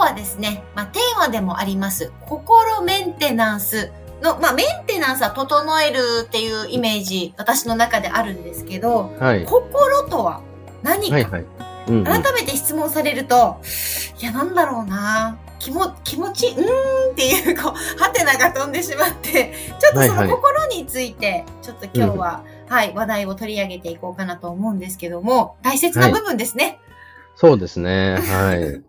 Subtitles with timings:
[0.00, 9.44] はですね、まあ、テーマでもあります、心メンテナンスの、まあ、メンテナンスは整えるっていうイメージ、私の中であるんですけど、はい。
[9.44, 10.40] 心とは
[10.82, 11.44] 何か、はいはい。
[11.88, 12.04] うん、うん。
[12.04, 13.60] 改めて質問されると、
[14.20, 26.78] いや、なんだろうな気も、気持ち、うーんっていう、こう、ハテナが飛んでしまって、ちょっとそのはいはい心について、ちょっと今日は、はい、話題を取り上げていこうかなと思うんですけども、大切な部分ですね。
[27.36, 28.18] そうですね。
[28.18, 28.82] はい。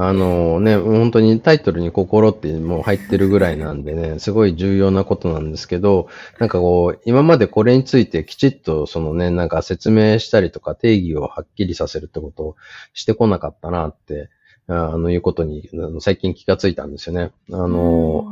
[0.00, 12.56] あのね、本当にタイトルに心ってもう入ってるぐらいなんでね、すごい重要なことなんですけど、なんかこう、今までこれについてきちっとそのね、なんか説明したりとか定義をはっきりさせるってことを
[12.94, 14.30] してこなかったなって、
[14.68, 15.68] あの、いうことに、
[15.98, 17.32] 最近気がついたんですよね。
[17.50, 18.24] あの、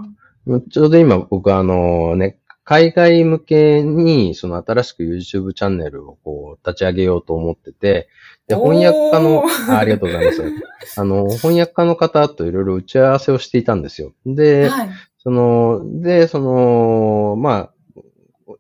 [0.71, 8.09] ちょうど今僕あのね、海外向けにその新しく YouTube チャンネルをこう立ち上げようと思ってて、
[8.49, 10.43] で、翻訳家の、あありがとうございます。
[11.01, 14.15] あの、翻訳家の方といろいろ打ち合わせをしていたんですよ。
[14.27, 14.89] で、はい。
[15.19, 17.73] その、で、その、まあ、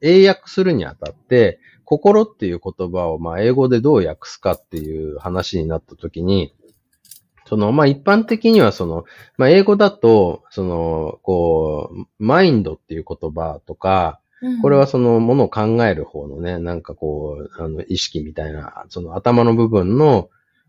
[0.00, 6.54] 英訳するにあたって、心っていう言葉を、まあ、英語でどう訳すかっていう話になったときに、
[7.46, 9.04] その、まあ、一般的にはその、
[9.38, 14.20] まあ、英語だと、その、こう、マインドっていう言葉とか、
[14.62, 20.28] これはそのものを考える方のね、なんかこう、あの、意識みたいな、その頭の部分の、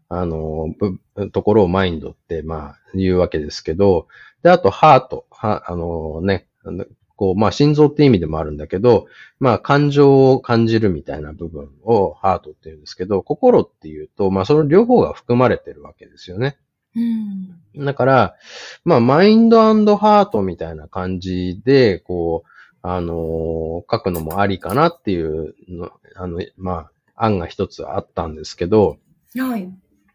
[0.09, 4.08] あの、ぶところをマインドって、まあ、言うわけですけど、
[4.42, 6.86] で、あと、ハート、は、あのね、あの
[7.17, 9.08] こう、まあ、心臓って意味でもあるんだけど、
[9.39, 16.58] まあ、感情を感じるみたいな部分をハートって言うんですけど、心っていうと、まあ、その両方が含まれてるわけですよね。
[17.76, 17.86] うん。
[17.86, 18.36] だから、
[18.84, 19.58] まあ、マインド
[19.98, 22.50] ハートみたいな感じで、こう、
[22.82, 23.58] あのー
[23.90, 28.98] 書くのもありかなっていうの、あの、まあ、案が一つあったんですけど、
[29.38, 29.70] はい。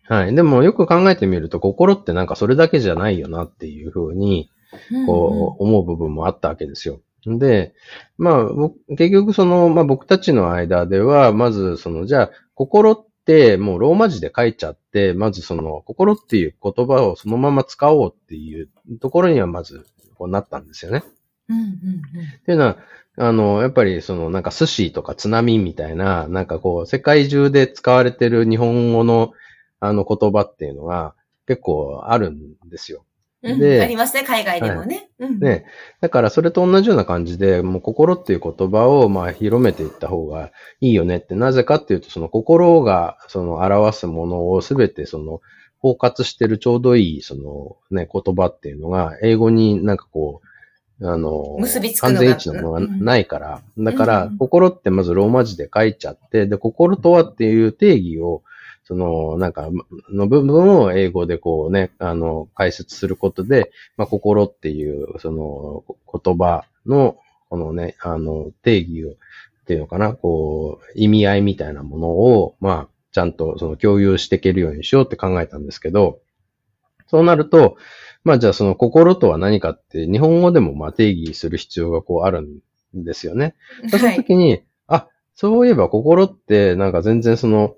[0.04, 0.34] はい。
[0.34, 4.50] でもよく考えてみると、心ってなんかそれだけじゃないよなっていうふうに、
[5.06, 7.00] こう、思う部分もあったわけですよ。
[7.24, 7.72] で、
[8.18, 13.11] まあ、僕結局その、まあ僕たちの間では、まずその、じゃあ、心って
[13.56, 18.68] もうローマ字で書いちゃって、まずその、心っていう言葉をそのまま使おうっていう
[19.00, 21.04] ところにはまず、こうなったんですよね。
[21.48, 22.78] うんうんっていうのは、
[23.16, 29.32] あの、やっぱりそのなんか寿司とか津波みたいな、なんかこう、世界中で使われてる日本語の
[29.80, 31.14] あの言葉っていうのが
[31.46, 33.04] 結構あるんですよ。
[33.42, 33.58] うん。
[33.58, 35.10] でありますね、海外でもね。
[35.18, 35.38] うん。
[35.38, 35.66] ね。
[36.00, 45.40] だからそれと同じような感じで、もう心っていう言葉をまあ広めていった方がいいよねって、なぜかっていうと、その心がその表すものをすべてその
[45.78, 50.46] 包括してるちょうどいいそのね、言葉っていうのが、英語になんかこう、
[51.04, 58.42] あの、結びつく完全一致のものがないから、だからうん、心ってまずローマ字で書いちゃって、で、心とはっていう定義を、
[58.84, 59.68] その、なんか、
[60.12, 67.16] の部分を英語でこうね、あの、解説することで、まあ、心っていう、その、言葉の、
[67.48, 76.20] このね、あの、定義を、っていうのかな、こう、意味合いみたいなものを、まあ、ちゃんとその共有していけるようにしようって考えたんですけど、
[77.06, 77.76] そうなると、
[78.24, 82.60] まあじゃあその心とは何かって日本語でもまあ定義する必要がこうあるん
[83.04, 83.54] ですよね。
[83.88, 84.16] そのはい。
[84.16, 87.74] 時に、あ、そういえば心ってなんか全然その、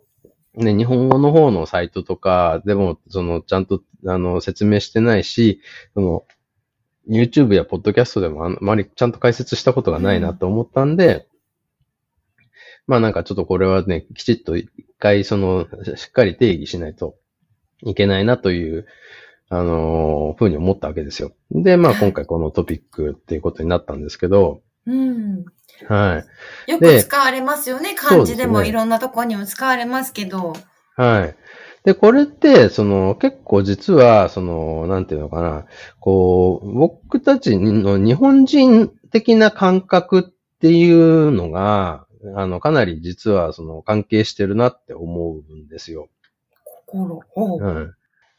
[0.56, 5.60] ね、日本語の方のサイトとかでも、その、ちゃんと、あの、説明してないし、
[5.94, 6.24] その、
[7.08, 11.28] YouTube や Podcast でもあんまりちゃんと解説したことがないなと思ったんで、
[12.86, 15.66] まあなんかちょっとこれはね、きちっと一回その、
[15.96, 17.16] しっかり定義しないと
[17.82, 18.86] いけないなという、
[19.50, 21.32] あのーふうに思ったわけですよ。
[21.50, 25.44] で、まあ今回このトピックっていうことになったんですけど、うん。
[25.88, 26.24] は
[26.66, 26.70] い。
[26.70, 27.94] よくで使われますよね。
[27.94, 30.54] 漢字でもいろんなところにも使われますけど。
[30.96, 31.36] はい。
[31.84, 35.66] で、これって、その、結構実は、その、なんていうのかな、
[36.00, 40.22] こう、僕たちの日本人的な感覚っ
[40.60, 46.08] ていうのが、あの、かなり実は、その、関係してるなって思うんですよ。
[46.86, 47.20] 心。
[47.28, 47.94] ほううん。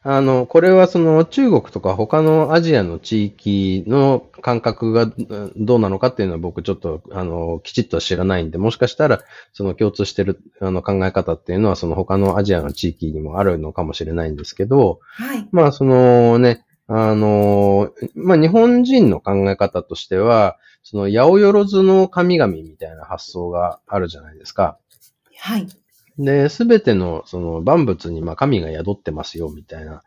[0.08, 9.22] あの、これはその中国とか他のアジアの地域の感覚がうんどうなのかっていうのは僕ちょっと、あの、きちっとは知らないんで、もしかしたら
[9.52, 15.48] その共通してるあの考え方っていうのはその他のアジアの地域にもあるのかもしれないんですけど、はい。
[15.50, 24.78] まあそのね、あの、まあ日本人の考え方としては、その八百万の神々みたいな発想があるじゃないですか。
[25.36, 25.66] はい。
[26.18, 30.02] で、すべてのその万物にまあ神が宿ってますよみたいな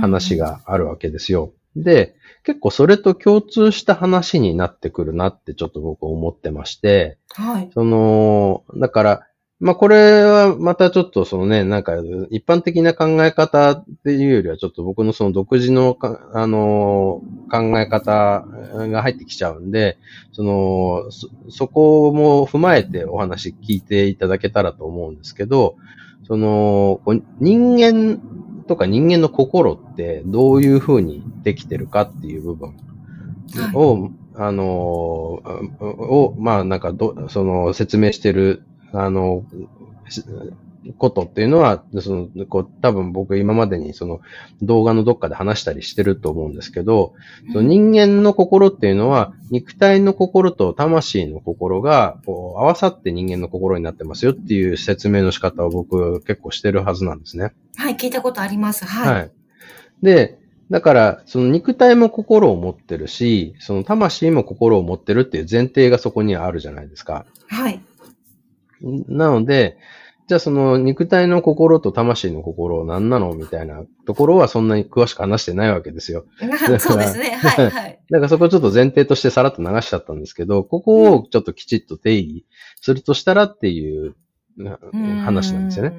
[0.00, 1.52] 話があるわけですよ。
[1.76, 7.44] で、結構それと共通した話になってくるなってちょっと僕思ってまして、うん。
[7.44, 7.70] はい。
[7.72, 9.27] その、だから、
[9.60, 11.94] まあこれはまたちょっとそのね、なんか
[12.30, 19.98] 一般的な考え方っていうよりはちょっと僕のその独自のかあの考え方が入ってきちゃうんで、
[20.32, 25.76] その、そ、そこも踏まえてお話聞いていただけたらと思うんですけど、
[26.28, 27.00] その、
[27.40, 28.20] 人間
[28.68, 32.76] とか人間の心ってどういうふうにできてるかっていう部分
[33.56, 33.74] はい。
[33.74, 34.66] を、あの、
[35.80, 38.62] を、まあなんかど、その説明してる、
[38.92, 39.44] あの、
[40.08, 40.22] し
[40.96, 44.20] ことっていうのは、その、こう、多分僕今までにその
[44.62, 47.14] 動画のどっかで話したりしてると思うんですけど、
[47.52, 57.52] その人間の心っていうのは、肉体の心と魂の心が、こう、合わさって人間の心になってますよっていう説明の仕方を僕結構してるはずなんですね。
[57.76, 58.86] はい、聞いたことあります。
[58.86, 59.14] はい。
[59.14, 59.30] はい。
[60.02, 60.38] で、
[60.70, 67.24] だから、その肉体も心を持ってるし、その魂も心を持ってるっていう前提がそこにはあるじゃないですか。
[67.48, 67.80] はい。
[68.82, 69.78] なので、
[70.28, 76.26] じゃあその肉体の心と魂の心何なのみたいなところはそんなに詳しく話してないわけですよ。
[76.40, 77.30] な そうですね。
[77.40, 78.00] はい、はい。
[78.10, 82.46] だからそこちょっと前提としてさらっと流しちゃったんですけど、ここをちょっときちっと定義
[82.80, 84.16] するとしたらっていう
[84.58, 84.78] な
[85.24, 85.90] 話なんですよね。
[85.90, 85.98] ね。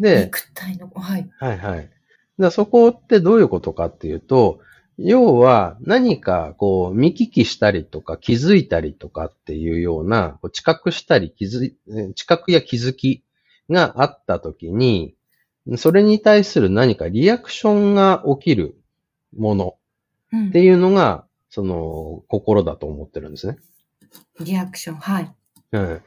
[0.00, 1.30] で、肉体の、はい。
[1.38, 1.90] はいはい。
[2.50, 4.58] そこってどういうことかっていうと、
[5.02, 11.72] 要は何かこう見聞きしたりとか気づいたりとかっていうような、こう知覚したり気づ
[12.14, 13.22] 知覚や気づき
[13.70, 15.14] があったときに、
[15.76, 18.76] それに対する何かリアクションが起きる
[19.36, 19.76] もの
[20.32, 23.56] うんっていうのが、その心だと思ってるんですね。
[24.40, 25.34] リアクション、はい。
[25.72, 26.02] うん。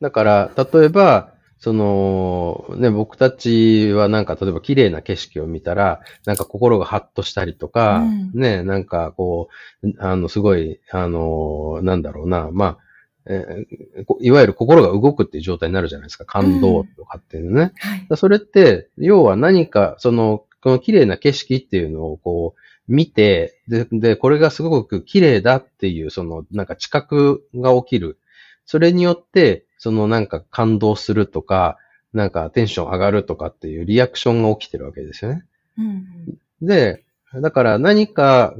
[0.00, 9.48] だから、例えば、その、ね、僕たちはなんか、例えば綺麗な景色を見たら、なんか心がハッとしたりとか、うんね、なんかこ
[9.82, 12.78] う、あの、すごい、あの、なんだろうな、まあ、
[13.26, 16.24] えーこいわゆる心が動くっていう状態になるじゃないですか。
[16.24, 17.66] 感動とかっていうのね。
[17.66, 18.06] だかはい。
[18.08, 28.18] らそれって、要は何か、その、この綺麗な景色っていうのをこう、見て、で、で、これがすごく綺麗だっていう、その、なんか知覚が起きる。
[28.64, 31.78] それによって、そのなんか感動するとか、
[32.12, 35.44] なんかテンション上がるとかっていうリアクションが起きてるわけですよね。
[35.78, 38.54] うんで、だから何か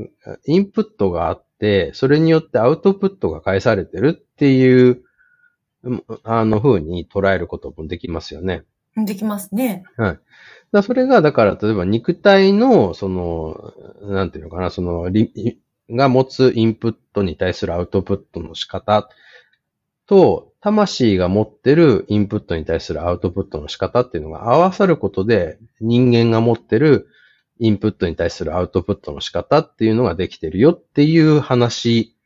[0.46, 5.02] インプットがあって、それによってアウトプットが返されてるっていう、
[5.82, 8.64] うんあの風に捉えることもできますよね。
[8.96, 9.05] うん。
[9.05, 9.84] できますね。
[9.99, 10.19] はい。
[10.73, 15.58] だそれが、だから、例えば肉体の、その、なんていうのかな、その、リ
[15.90, 19.08] が持つインプットに対するアウトプットの仕方
[20.10, 27.06] と、魂が持ってるインプットに対するアウトプットの仕方っていうのが合わさることで、人間が持ってる
[27.60, 32.16] インプットに対するアウトプットの仕方っていうのができてるよっていう話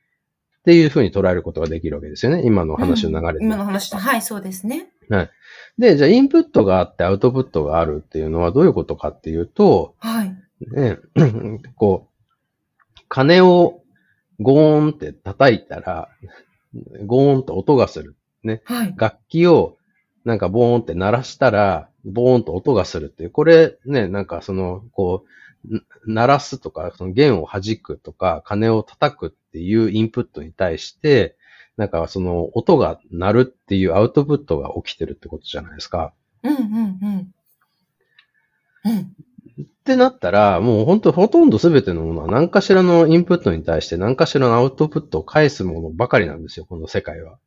[0.60, 2.42] っていうふうに捉えることができるわけですよね。
[2.46, 3.38] 今の話の流れで。
[3.40, 4.88] うん今の話と、はい、そうですね。
[5.76, 10.34] で、じゃあインプットがあってアウトプットがあるっていうのはどういうことかっていうと、はい。
[10.72, 10.96] ね、
[11.76, 13.82] こう、鐘を
[14.40, 16.08] ゴーンって叩いたら、
[17.06, 18.16] ゴーンと音がする。
[18.64, 18.94] はい。
[18.96, 19.76] 楽器を
[20.24, 23.30] なんかボーンって鳴らしたら、ボーンと音がするっていう。
[23.30, 25.24] これね、なんかその、こ
[25.68, 31.36] う、ん鳴らすとか、その弦を弾くとか、鐘を叩くっていうインプットに対して、
[31.76, 36.12] なんかその音が鳴るっていうアウトプットが起きてるってことじゃないですか。
[36.42, 37.34] うん、うん、うん。
[38.84, 39.14] うん。
[39.62, 47.38] ってなったら、もう本当ほとんど全てのものは何かしらのインプットに対して何かしらのアウトプットを返すものばかりなんですよ、この世界は。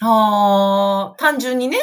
[0.00, 1.78] あー、単純にね。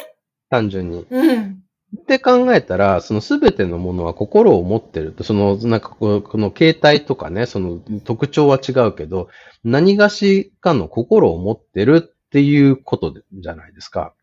[0.49, 1.05] 単純に。
[1.09, 1.63] うん。
[1.97, 9.29] って考えたら、その全てのものは心を持ってると、その、なんかこの形態とかね、その特徴は違うけど、
[9.63, 14.13] 何がしかの心を持ってるっていうことじゃないですか。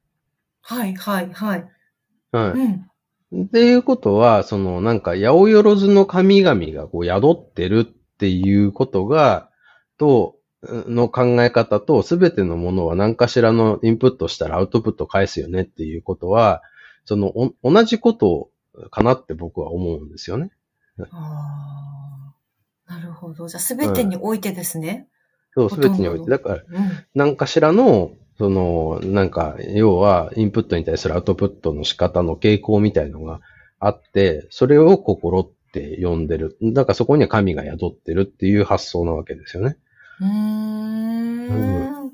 [0.62, 1.64] はい、はい、はい。
[2.32, 2.87] はうん。
[3.32, 3.42] い。
[3.42, 7.84] っていうことは、そのなんか、八百万の神々がこう宿ってるっ
[8.18, 9.50] ていうことが、
[9.99, 16.62] と、の考え方と、すべてのものは何かしらのインプットしたらアウトプット返すよねっていうことは、
[17.04, 17.28] その、
[17.62, 18.50] お同じこと
[18.90, 20.50] かなって僕は思うんですよね。
[21.10, 21.76] あ
[22.88, 22.90] あ。
[22.92, 23.49] なるほど。
[23.49, 25.08] じゃあ、すべてにおいてですね。
[25.54, 26.30] そう、すほとんどべてにおいて。
[26.30, 26.64] だから、うん。
[27.14, 28.10] 何かしらの、
[28.40, 33.42] その、なんか、要は、インプットに対するアウトプットの仕方の傾向みたいのが
[33.78, 36.56] あって、それを心って呼んでる。
[36.62, 39.76] だからそこには神が宿ってるっていう発想なわけですよね。
[40.23, 40.26] うー
[42.06, 42.12] ん。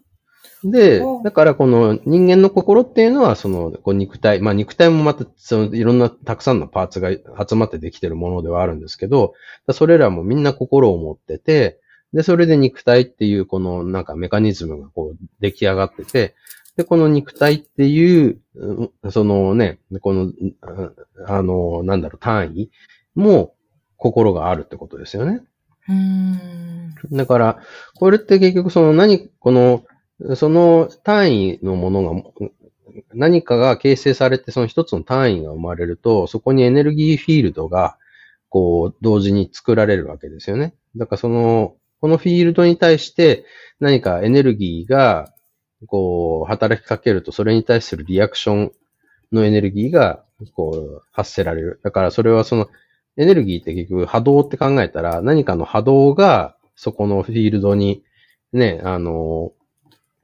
[0.64, 7.10] でお、だからこの人間の心っていうのは、その、こう肉体、まあ肉体もまた、そのいろんなたくさんのパーツが
[7.48, 9.34] 集まってできてるものではあるんですけど、
[9.70, 11.78] それらもみんな心を持ってて、
[12.12, 16.34] で、それで肉体っていうこのなんかメカニズムがこう出来上がってて、
[16.76, 20.32] で、この肉体っていう、うんそのね、この、うん
[21.26, 22.70] あの、なんだろう、単位
[23.14, 23.54] も
[23.96, 25.42] 心があるってことですよね。
[25.88, 26.94] うーん。
[27.12, 27.58] だから、
[27.94, 29.84] これって結局その何、この、
[30.36, 32.22] その単位のものが、
[33.14, 37.96] 何かが形成されてその一つの単位が生まれると、そこにエネルギーフィールドが、
[38.50, 40.74] こう、同時に作られるわけですよね。
[40.96, 43.44] だからその、このフィールドに対して
[43.80, 45.32] 何かエネルギーが、
[45.86, 48.72] こう、働きかけると、それに対するリアクション
[49.32, 50.24] のエネルギーが、
[50.54, 51.80] こう、発せられる。
[51.82, 52.68] だからそれはその、
[53.16, 58.02] エネルギーって結局波動って考えたら、何かの波動がそこのフィールドに
[58.52, 59.52] ね、あの、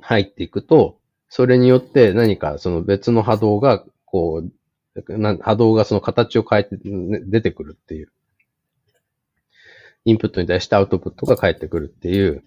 [0.00, 0.98] 入っていくと、
[1.28, 4.52] それによって何かその別の波動が、こう、
[5.42, 6.76] 波動がその形を変えて、
[7.26, 8.12] 出てくるっていう。
[10.04, 12.44] インプットに対してアウトプットが返ってくるっていう。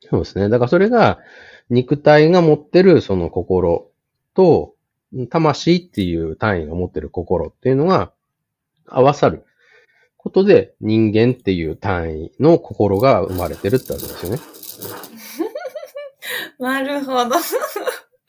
[0.00, 0.48] そうですね。
[0.48, 1.18] だからそれが
[1.68, 3.90] 肉体が持ってるその心
[4.34, 4.74] と、
[5.28, 8.12] 魂っていう単位が持ってる心っていうのが
[8.86, 9.44] 合わさる
[10.16, 14.38] ことで人間っていう単位の心が生まれてるってわけですよね。
[16.60, 17.36] なるほど。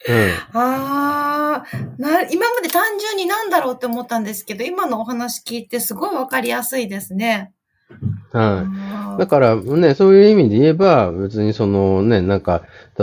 [0.08, 0.30] うん。
[0.58, 1.64] ああ、
[1.98, 7.52] な、今まで単純になんだろうって思ったんですけど、今のお話聞いてすごいわかりやすいですね。
[8.32, 9.18] はい。
[9.18, 12.62] だからね、そういう意味で言えば、別にそのね、なんか、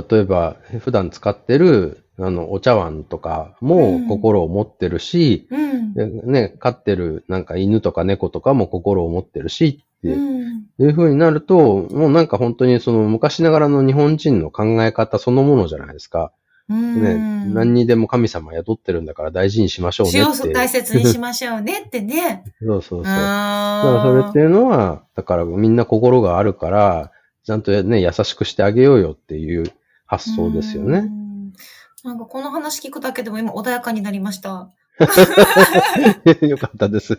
[0.10, 5.94] 例えば、普段使ってる、あの、お茶碗とかうもん心を持ってるし、うん。
[5.94, 10.66] でね、飼ってるなんか犬とか猫とかも心を持ってるしってうん。
[10.80, 16.32] いう風になると、もうなんか本当にその昔ながらの日本人の考え方そのものじゃないですか。
[16.70, 17.54] うね、ん。
[17.54, 20.54] 何にでも神様宿ってるんだから大事にしましょうねって。
[20.54, 22.44] 大切にしましょうねってね。
[22.62, 23.04] そうそうそう。
[23.04, 27.12] だあからそれっていうのは、だからみんな心があるから、
[27.44, 29.72] ちゃんとね、優しくしてあげようよっていう
[30.06, 31.00] 発想ですよね。
[31.00, 31.20] うん
[32.04, 34.72] なんかこの話聞くだけでも今穏やかになりました。
[36.42, 37.18] よかったです。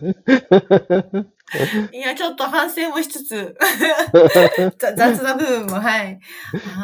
[1.92, 3.56] いや、ちょっと反省もしつつ、
[4.78, 6.20] ざ雑な部分も、はい。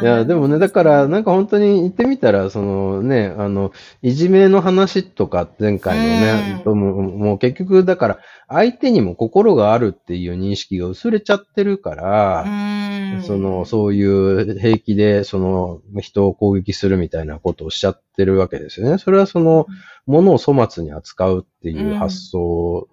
[0.03, 6.81] いや、でもね、だから、なんか本当に言ってみたら、そのね、あの、いじめの話とか、前回のね、うん。
[6.81, 8.19] もうもう結局、だから、
[8.49, 13.23] 相手にも心があるっていう認識が薄れちゃってるから、うん。
[13.23, 18.99] その、そういう平気で、その、人を攻撃するみたいなことをしちゃってるわけですよね。
[18.99, 19.67] それはその、
[20.07, 22.89] ものを粗末に扱うっていう発想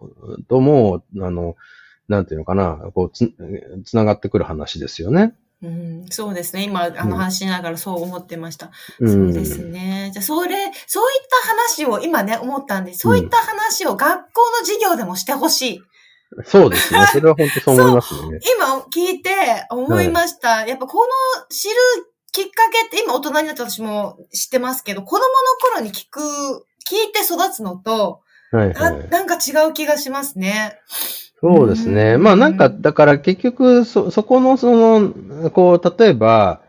[0.50, 1.56] とも、あの、
[2.08, 3.34] なんていうのかな、こうつ、
[3.86, 5.36] つながってくる話ですよね。
[5.64, 6.64] うん、そうですね。
[6.64, 8.72] 今、あの話しながらそう思ってました。
[9.00, 9.34] うん。
[9.34, 10.12] そうですね。
[10.14, 15.82] じゃあ、それ、そういった話を今ね、思ったんで、そういった話を学校の授業でもしてほしい。
[16.44, 17.06] そうですね。
[17.12, 18.40] それは本当そう思いますよね。
[18.58, 19.32] 今聞いて
[19.70, 20.66] 思いました。
[20.68, 21.76] やっぱこの知る
[22.34, 26.20] きっかけって、今大人になって私も知ってますけど、子供の頃に聞く、
[26.90, 29.10] 聞いて育つのと、はいなはい。
[29.10, 30.80] なんか違う気がしますね。
[31.44, 32.14] そうですね。
[32.14, 36.62] うんまあなんか、だから結局、そ、そこのその、こう、例えば、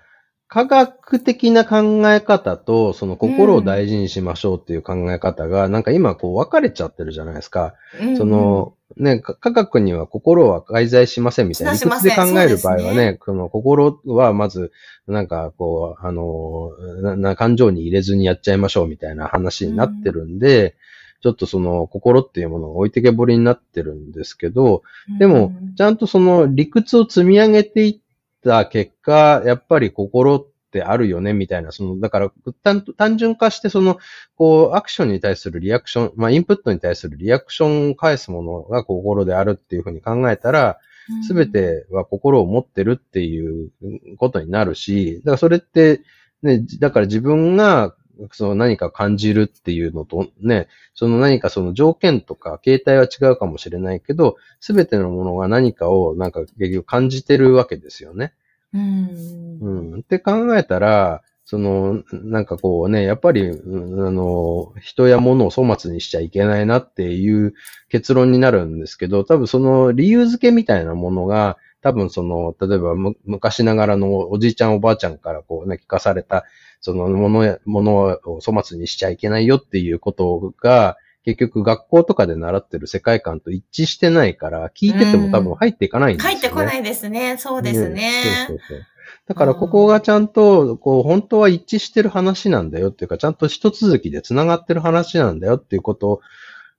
[0.48, 7.74] 科学的な考え方と、その心を大事にしましょうっていう考え方が、なんか今こう分かれちゃってるじゃないですか。
[8.00, 11.72] うんその、ね、か科学には心は介在しませんみたいな。
[11.72, 14.70] 理屈で考える場合はそうでね、この心はまず、
[15.08, 16.70] なんかこう、あの、
[17.02, 20.76] なな感情に入れずにやっちゃいましょうみたいな話になってるんで、
[21.24, 24.82] ちょっとその心っていうものが置いてけぼりになってるんですけど、
[25.18, 28.00] でも、ちゃんとその理屈を積み上げていっ
[28.44, 33.96] た結果、やっぱり心ってあるよね、みたいな、その、だから単、単純化して、その、
[34.36, 40.78] こう、アクションに対するリアクション、まあ、インプットに対するリアクションを返すものが心であるっていうふうに考えたら、
[41.26, 43.70] すべ、ては心を持ってるっていう
[44.18, 46.02] ことになるし、だからそれって、
[46.42, 47.94] ね、だから自分が、
[48.32, 58.32] その何か感じるっていうのとね、その何かその条件とか形態は違うかもしれないけど、すべてのものが何かをなんか結局感じてるわけですよね。
[58.72, 59.58] うん。
[59.60, 60.00] うん。
[60.00, 67.54] って考えたら、その、なんかこうね、やっぱり、うんあの、人や物を粗末にしちゃいけないなっていう
[67.90, 76.44] 結論になるんですけど、多分その理由付けみたいなものが、多分その、例えばむ昔ながらのおじいちゃんおばあちゃんからこうね、聞かされた、
[76.84, 86.40] そのものや、ものを粗末にしちゃいけないよっていうことが、結局学校とかで習ってる世界観と一致してないから、聞いてても多分入っていかないんですよね。
[86.40, 87.38] 入ってこないですね。
[87.38, 88.10] そうですね。
[88.46, 88.82] そうそうそう。
[89.26, 96.20] だからここがちゃんと、こう、本当は一致してる話なんだよっていうか、ちゃんと一続きで繋がってる話なんだよっていうこと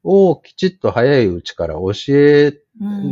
[0.03, 2.53] をきちっと早いうちから教え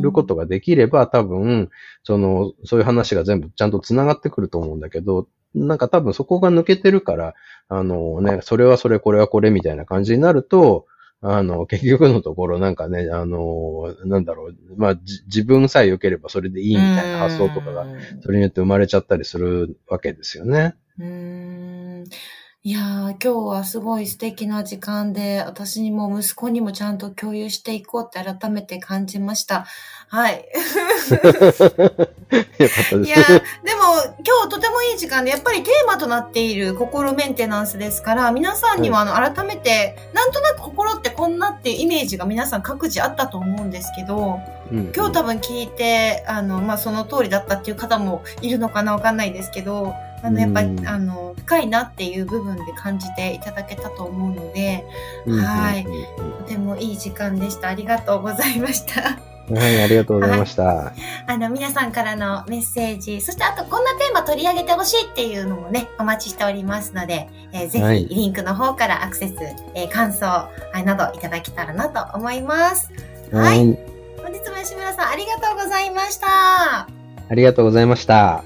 [0.03, 1.71] ることができれば、多分、
[2.03, 7.35] その、そういう話が全部ちゃんと繋がってくると思うんだけど、なんか多分そこが抜けてるから、
[7.69, 10.85] あのね、それはそれ、これはこれみたいな感じになると、
[11.21, 17.87] あの、 結局のところなんかね、あの、なんだろう、まあ、じ自分さえ良ければそれでいいみたいな発想とかが、
[18.21, 20.75] それによって生まれちゃったりするわけですよね。
[20.99, 21.05] うー
[22.01, 22.03] ん
[22.65, 29.65] いやー、今日はすごい素敵な時間で、私にも息子にもちゃんと共有していこうって改めて感じました。
[30.07, 30.45] はい。
[32.31, 33.27] いやー、
[33.65, 44.39] でも今日とてもいい時間で、やっぱりテーマとなっている心メンテナンスですから、皆さんにはあの改めて、なんとなく心ってこんなっていうイメージが皆さん各自あったと思うんですけど、
[44.71, 49.93] うん今日多分聞いて、あの、まあ、その通りだったっていう方もいるのかなわかんないですけど、
[50.23, 54.85] あの、やっぱり、うんあの、深いなっていう部分で感じていただけたと思うので、
[55.25, 55.85] うんはい
[56.39, 57.67] とてもいい時間でした。
[57.69, 59.17] ありがとうございました。
[59.49, 60.93] うんはい、ありがとうございました。
[61.27, 69.35] あの、皆さんからのメッセージ、そしてあとこんなテーマ取り上げてほしいっていうのもね、お待ちしておりますので、えーぜはいひリンクの方からアクセス、
[69.75, 72.89] えー感想はいなどいただけたらなと思います。
[73.33, 73.57] はい。
[73.57, 73.79] はい。
[74.23, 76.27] 本日も吉村さんありがとうございました。
[76.29, 76.87] あ
[77.31, 78.45] りがとうございました。